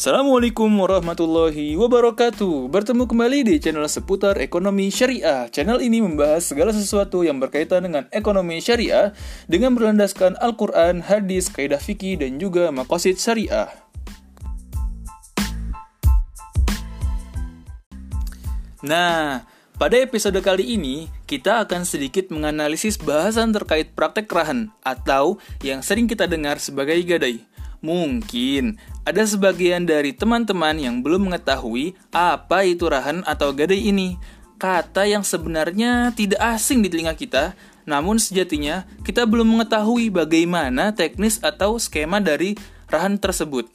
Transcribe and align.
Assalamualaikum 0.00 0.72
warahmatullahi 0.80 1.76
wabarakatuh. 1.76 2.72
Bertemu 2.72 3.04
kembali 3.04 3.38
di 3.44 3.54
channel 3.60 3.84
seputar 3.84 4.32
ekonomi 4.40 4.88
syariah. 4.88 5.44
Channel 5.52 5.76
ini 5.84 6.00
membahas 6.00 6.40
segala 6.40 6.72
sesuatu 6.72 7.20
yang 7.20 7.36
berkaitan 7.36 7.84
dengan 7.84 8.08
ekonomi 8.08 8.64
syariah 8.64 9.12
Dengan 9.44 9.76
berlandaskan 9.76 10.40
Al-Quran, 10.40 11.04
hadis, 11.04 11.52
kaidah 11.52 11.76
fikih, 11.76 12.16
dan 12.16 12.40
juga 12.40 12.72
makosid 12.72 13.20
syariah. 13.20 13.68
Nah, 18.80 19.44
pada 19.76 20.00
episode 20.00 20.40
kali 20.40 20.80
ini 20.80 21.12
kita 21.28 21.68
akan 21.68 21.84
sedikit 21.84 22.32
menganalisis 22.32 22.96
bahasan 22.96 23.52
terkait 23.52 23.92
praktek 23.92 24.32
rahan 24.32 24.72
Atau 24.80 25.36
yang 25.60 25.84
sering 25.84 26.08
kita 26.08 26.24
dengar 26.24 26.56
sebagai 26.56 26.96
gadai. 27.04 27.44
Mungkin 27.80 28.76
ada 29.00 29.24
sebagian 29.24 29.88
dari 29.88 30.12
teman-teman 30.12 30.76
yang 30.76 31.00
belum 31.00 31.32
mengetahui 31.32 31.96
apa 32.12 32.68
itu 32.68 32.84
rahan 32.84 33.24
atau 33.24 33.52
gadai 33.56 33.88
ini. 33.88 34.20
Kata 34.60 35.08
yang 35.08 35.24
sebenarnya 35.24 36.12
tidak 36.12 36.36
asing 36.36 36.84
di 36.84 36.92
telinga 36.92 37.16
kita, 37.16 37.56
namun 37.88 38.20
sejatinya 38.20 38.84
kita 39.00 39.24
belum 39.24 39.56
mengetahui 39.56 40.12
bagaimana 40.12 40.92
teknis 40.92 41.40
atau 41.40 41.80
skema 41.80 42.20
dari 42.20 42.60
rahan 42.92 43.16
tersebut. 43.16 43.72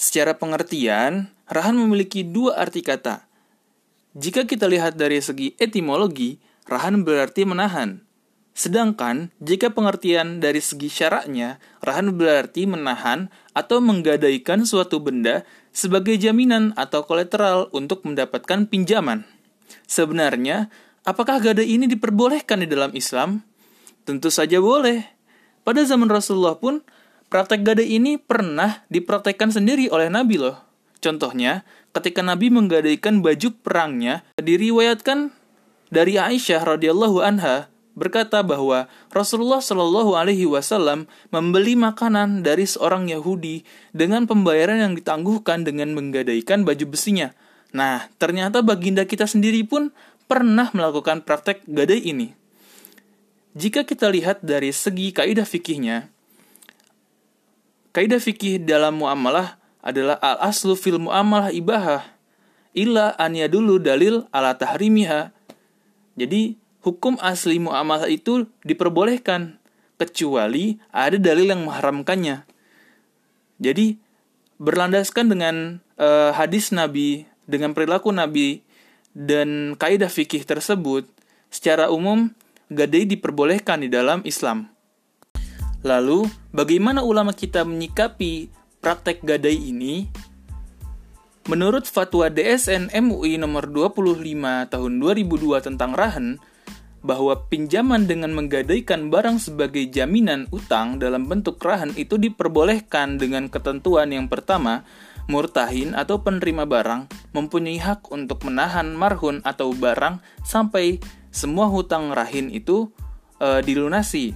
Secara 0.00 0.32
pengertian, 0.34 1.28
rahan 1.52 1.76
memiliki 1.76 2.24
dua 2.24 2.56
arti 2.56 2.80
kata. 2.80 3.28
Jika 4.16 4.48
kita 4.48 4.68
lihat 4.68 4.96
dari 4.96 5.20
segi 5.20 5.52
etimologi, 5.60 6.40
rahan 6.64 7.04
berarti 7.04 7.44
menahan, 7.44 8.00
Sedangkan, 8.52 9.32
jika 9.40 9.72
pengertian 9.72 10.36
dari 10.36 10.60
segi 10.60 10.92
syaraknya, 10.92 11.56
rahan 11.80 12.12
berarti 12.12 12.68
menahan 12.68 13.32
atau 13.56 13.80
menggadaikan 13.80 14.68
suatu 14.68 15.00
benda 15.00 15.48
sebagai 15.72 16.20
jaminan 16.20 16.76
atau 16.76 17.08
kolateral 17.08 17.72
untuk 17.72 18.04
mendapatkan 18.04 18.68
pinjaman. 18.68 19.24
Sebenarnya, 19.88 20.68
apakah 21.08 21.40
gadai 21.40 21.64
ini 21.64 21.88
diperbolehkan 21.88 22.60
di 22.60 22.68
dalam 22.68 22.92
Islam? 22.92 23.40
Tentu 24.04 24.28
saja 24.28 24.60
boleh. 24.60 25.00
Pada 25.64 25.80
zaman 25.88 26.12
Rasulullah 26.12 26.60
pun, 26.60 26.84
praktek 27.32 27.64
gadai 27.64 27.88
ini 27.88 28.20
pernah 28.20 28.84
dipraktekkan 28.92 29.48
sendiri 29.48 29.88
oleh 29.88 30.12
Nabi 30.12 30.36
loh. 30.36 30.60
Contohnya, 31.00 31.64
ketika 31.96 32.20
Nabi 32.20 32.52
menggadaikan 32.52 33.24
baju 33.24 33.48
perangnya, 33.64 34.28
diriwayatkan 34.36 35.32
dari 35.88 36.20
Aisyah 36.20 36.76
radhiyallahu 36.76 37.24
anha 37.24 37.71
berkata 37.92 38.40
bahwa 38.40 38.88
Rasulullah 39.12 39.60
Shallallahu 39.60 40.16
Alaihi 40.16 40.48
Wasallam 40.48 41.04
membeli 41.28 41.76
makanan 41.76 42.40
dari 42.40 42.64
seorang 42.64 43.08
Yahudi 43.12 43.64
dengan 43.92 44.24
pembayaran 44.24 44.80
yang 44.80 44.92
ditangguhkan 44.96 45.64
dengan 45.64 45.92
menggadaikan 45.92 46.64
baju 46.64 46.84
besinya. 46.88 47.36
Nah, 47.72 48.08
ternyata 48.20 48.60
baginda 48.60 49.04
kita 49.08 49.24
sendiri 49.24 49.64
pun 49.64 49.92
pernah 50.28 50.68
melakukan 50.72 51.24
praktek 51.24 51.64
gadai 51.68 52.00
ini. 52.00 52.32
Jika 53.52 53.84
kita 53.84 54.08
lihat 54.08 54.40
dari 54.40 54.72
segi 54.72 55.12
kaidah 55.12 55.44
fikihnya, 55.44 56.08
kaidah 57.92 58.16
fikih 58.16 58.64
dalam 58.64 59.04
muamalah 59.04 59.60
adalah 59.84 60.16
al 60.24 60.48
aslu 60.48 60.72
fil 60.72 60.96
muamalah 60.96 61.52
ibahah 61.52 62.08
illa 62.72 63.12
an 63.20 63.36
yadulu 63.36 63.76
dalil 63.76 64.24
ala 64.32 64.56
tahrimiha. 64.56 65.36
Jadi 66.16 66.56
hukum 66.82 67.16
asli 67.22 67.62
muamalah 67.62 68.10
itu 68.10 68.50
diperbolehkan 68.66 69.62
kecuali 69.96 70.82
ada 70.90 71.14
dalil 71.14 71.54
yang 71.54 71.62
mengharamkannya. 71.64 72.42
Jadi 73.62 73.96
berlandaskan 74.58 75.30
dengan 75.30 75.54
uh, 75.98 76.34
hadis 76.34 76.74
Nabi, 76.74 77.30
dengan 77.46 77.70
perilaku 77.74 78.10
Nabi 78.10 78.66
dan 79.14 79.78
kaidah 79.78 80.10
fikih 80.10 80.42
tersebut, 80.42 81.06
secara 81.54 81.86
umum 81.90 82.34
gadai 82.66 83.06
diperbolehkan 83.06 83.86
di 83.86 83.88
dalam 83.92 84.24
Islam. 84.26 84.66
Lalu, 85.82 86.26
bagaimana 86.54 87.02
ulama 87.02 87.34
kita 87.34 87.66
menyikapi 87.66 88.50
praktek 88.82 89.22
gadai 89.22 89.54
ini? 89.58 90.06
Menurut 91.50 91.90
fatwa 91.90 92.30
DSN 92.30 92.94
MUI 93.02 93.34
nomor 93.34 93.66
25 93.66 94.22
tahun 94.70 94.92
2002 95.02 95.66
tentang 95.66 95.90
rahan, 95.90 96.38
bahwa 97.02 97.34
pinjaman 97.50 98.06
dengan 98.06 98.30
menggadaikan 98.30 99.10
barang 99.10 99.42
sebagai 99.42 99.90
jaminan 99.90 100.46
utang 100.54 101.02
dalam 101.02 101.26
bentuk 101.26 101.58
rahan 101.58 101.90
itu 101.98 102.14
diperbolehkan 102.14 103.18
dengan 103.18 103.50
ketentuan 103.50 104.14
yang 104.14 104.30
pertama, 104.30 104.86
murtahin 105.26 105.98
atau 105.98 106.22
penerima 106.22 106.66
barang 106.66 107.34
mempunyai 107.34 107.78
hak 107.82 108.10
untuk 108.14 108.46
menahan 108.46 108.94
marhun 108.94 109.42
atau 109.42 109.74
barang 109.74 110.22
sampai 110.46 111.02
semua 111.34 111.66
hutang 111.66 112.14
rahin 112.14 112.50
itu 112.54 112.90
e, 113.42 113.62
dilunasi. 113.66 114.34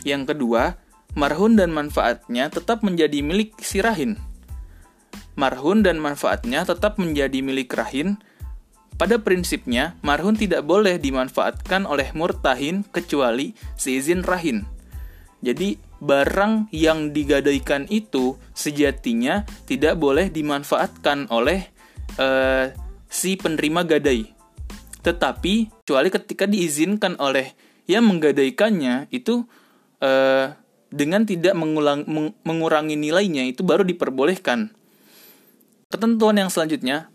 Yang 0.00 0.32
kedua, 0.32 0.80
marhun 1.12 1.60
dan 1.60 1.68
manfaatnya 1.68 2.48
tetap 2.48 2.80
menjadi 2.80 3.20
milik 3.20 3.60
si 3.60 3.84
rahin. 3.84 4.16
Marhun 5.36 5.84
dan 5.84 6.00
manfaatnya 6.00 6.64
tetap 6.64 6.96
menjadi 6.96 7.44
milik 7.44 7.72
rahin 7.76 8.20
pada 9.00 9.16
prinsipnya, 9.16 9.96
marhun 10.04 10.36
tidak 10.36 10.60
boleh 10.68 11.00
dimanfaatkan 11.00 11.88
oleh 11.88 12.12
murtahin 12.12 12.84
kecuali 12.84 13.56
seizin 13.72 14.20
rahin. 14.20 14.68
Jadi, 15.40 15.80
barang 16.04 16.68
yang 16.68 17.16
digadaikan 17.16 17.88
itu 17.88 18.36
sejatinya 18.52 19.48
tidak 19.64 19.96
boleh 19.96 20.28
dimanfaatkan 20.28 21.32
oleh 21.32 21.64
uh, 22.20 22.68
si 23.08 23.40
penerima 23.40 23.88
gadai. 23.88 24.28
Tetapi, 25.00 25.80
kecuali 25.80 26.12
ketika 26.12 26.44
diizinkan 26.44 27.16
oleh 27.24 27.56
yang 27.88 28.04
menggadaikannya 28.04 29.08
itu 29.08 29.48
uh, 30.04 30.52
dengan 30.92 31.24
tidak 31.24 31.56
mengulang, 31.56 32.04
meng, 32.04 32.36
mengurangi 32.44 33.00
nilainya 33.00 33.48
itu 33.48 33.64
baru 33.64 33.80
diperbolehkan. 33.80 34.76
Ketentuan 35.88 36.36
yang 36.36 36.52
selanjutnya, 36.52 37.08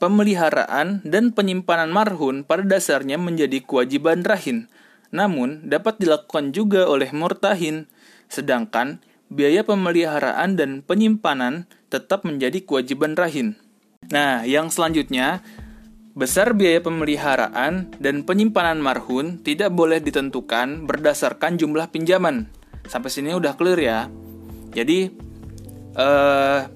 pemeliharaan 0.00 1.04
dan 1.04 1.36
penyimpanan 1.36 1.92
marhun 1.92 2.42
pada 2.42 2.64
dasarnya 2.64 3.20
menjadi 3.20 3.60
kewajiban 3.60 4.24
rahin, 4.24 4.66
namun 5.12 5.68
dapat 5.68 6.00
dilakukan 6.00 6.56
juga 6.56 6.88
oleh 6.88 7.12
murtahin, 7.12 7.84
sedangkan 8.32 9.04
biaya 9.28 9.62
pemeliharaan 9.62 10.56
dan 10.56 10.80
penyimpanan 10.82 11.68
tetap 11.92 12.24
menjadi 12.24 12.64
kewajiban 12.64 13.14
rahin. 13.14 13.54
Nah, 14.08 14.42
yang 14.48 14.72
selanjutnya, 14.72 15.44
besar 16.16 16.56
biaya 16.56 16.80
pemeliharaan 16.80 17.94
dan 18.00 18.24
penyimpanan 18.26 18.80
marhun 18.80 19.38
tidak 19.44 19.70
boleh 19.70 20.00
ditentukan 20.00 20.88
berdasarkan 20.88 21.60
jumlah 21.60 21.92
pinjaman. 21.92 22.48
Sampai 22.88 23.12
sini 23.12 23.36
udah 23.36 23.54
clear 23.54 23.78
ya. 23.78 24.00
Jadi, 24.74 25.12
uh, 25.94 26.66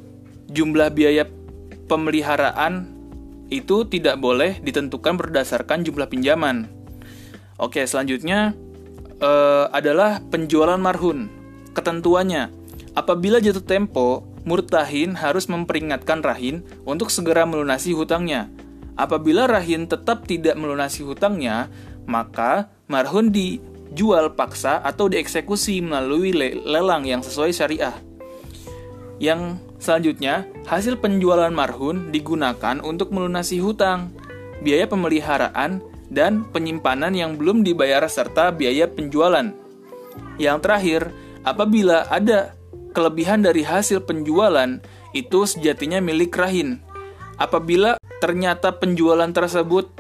jumlah 0.53 0.93
biaya 0.95 1.27
pemeliharaan 1.91 2.94
itu 3.55 3.87
tidak 3.87 4.19
boleh 4.19 4.59
ditentukan 4.59 5.15
berdasarkan 5.15 5.87
jumlah 5.87 6.11
pinjaman. 6.11 6.67
Oke, 7.55 7.87
selanjutnya 7.87 8.51
uh, 9.23 9.71
adalah 9.71 10.19
penjualan 10.27 10.79
marhun. 10.79 11.31
Ketentuannya, 11.71 12.51
apabila 12.99 13.39
jatuh 13.39 13.63
tempo, 13.63 14.27
murtahin 14.43 15.15
harus 15.15 15.47
memperingatkan 15.47 16.21
rahin 16.23 16.67
untuk 16.83 17.15
segera 17.15 17.47
melunasi 17.47 17.95
hutangnya. 17.95 18.51
Apabila 18.95 19.51
rahin 19.51 19.91
tetap 19.91 20.27
tidak 20.27 20.55
melunasi 20.55 21.03
hutangnya, 21.03 21.67
maka 22.07 22.71
marhun 22.87 23.35
dijual 23.35 24.39
paksa 24.39 24.79
atau 24.83 25.11
dieksekusi 25.11 25.83
melalui 25.83 26.31
lelang 26.63 27.03
yang 27.03 27.19
sesuai 27.23 27.51
syariah. 27.51 27.97
Yang 29.19 29.59
selanjutnya, 29.85 30.49
hasil 30.65 30.97
penjualan 30.97 31.53
marhun 31.53 32.09
digunakan 32.09 32.81
untuk 32.81 33.13
melunasi 33.13 33.61
hutang, 33.61 34.17
biaya 34.65 34.89
pemeliharaan, 34.89 35.85
dan 36.09 36.49
penyimpanan 36.49 37.13
yang 37.13 37.37
belum 37.37 37.61
dibayar 37.61 38.01
serta 38.09 38.49
biaya 38.57 38.89
penjualan. 38.89 39.53
Yang 40.41 40.59
terakhir, 40.65 41.01
apabila 41.45 42.09
ada 42.09 42.57
kelebihan 42.97 43.45
dari 43.45 43.61
hasil 43.61 44.09
penjualan, 44.09 44.81
itu 45.13 45.41
sejatinya 45.45 46.01
milik 46.01 46.33
rahin. 46.33 46.81
Apabila 47.37 48.01
ternyata 48.23 48.73
penjualan 48.73 49.29
tersebut, 49.29 49.91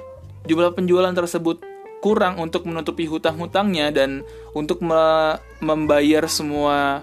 jumlah 0.46 0.72
penjualan 0.72 1.12
tersebut 1.12 1.60
kurang 1.98 2.36
untuk 2.36 2.68
menutupi 2.68 3.08
hutang-hutangnya 3.08 3.88
dan 3.88 4.28
untuk 4.52 4.84
me 4.84 5.34
membayar 5.64 6.28
semua 6.28 7.00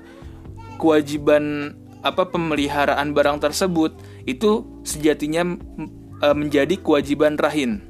kewajiban 0.78 1.74
apa 2.02 2.30
pemeliharaan 2.30 3.14
barang 3.14 3.42
tersebut 3.42 3.94
itu 4.26 4.66
sejatinya 4.82 5.58
e, 6.22 6.28
menjadi 6.34 6.78
kewajiban 6.78 7.38
rahin. 7.38 7.82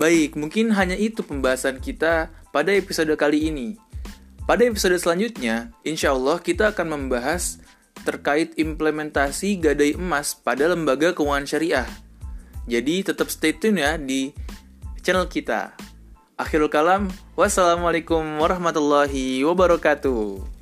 Baik, 0.00 0.32
mungkin 0.32 0.72
hanya 0.72 0.96
itu 0.96 1.20
pembahasan 1.20 1.76
kita 1.76 2.32
pada 2.48 2.72
episode 2.72 3.12
kali 3.20 3.52
ini. 3.52 3.76
Pada 4.48 4.64
episode 4.64 4.96
selanjutnya, 4.96 5.76
insya 5.84 6.16
Allah 6.16 6.40
kita 6.40 6.72
akan 6.72 6.96
membahas 6.96 7.60
terkait 8.00 8.56
implementasi 8.56 9.60
gadai 9.60 9.92
emas 9.92 10.32
pada 10.32 10.72
lembaga 10.72 11.12
keuangan 11.12 11.44
syariah. 11.44 11.88
Jadi 12.64 13.04
tetap 13.04 13.28
stay 13.28 13.52
tune 13.52 13.82
ya 13.82 14.00
di 14.00 14.32
channel 15.04 15.28
kita. 15.28 15.89
Akhirul 16.40 16.72
kalam, 16.72 17.12
wassalamualaikum 17.36 18.40
warahmatullahi 18.40 19.44
wabarakatuh. 19.44 20.59